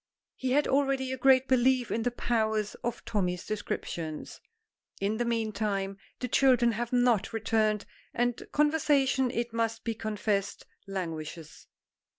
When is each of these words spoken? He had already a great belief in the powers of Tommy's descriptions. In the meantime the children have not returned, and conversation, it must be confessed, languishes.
He 0.35 0.53
had 0.53 0.67
already 0.67 1.11
a 1.11 1.17
great 1.19 1.47
belief 1.47 1.91
in 1.91 2.01
the 2.01 2.09
powers 2.09 2.73
of 2.83 3.05
Tommy's 3.05 3.45
descriptions. 3.45 4.41
In 4.99 5.17
the 5.17 5.25
meantime 5.25 5.99
the 6.21 6.27
children 6.27 6.71
have 6.71 6.91
not 6.91 7.31
returned, 7.33 7.85
and 8.11 8.41
conversation, 8.51 9.29
it 9.29 9.53
must 9.53 9.83
be 9.83 9.93
confessed, 9.93 10.65
languishes. 10.87 11.67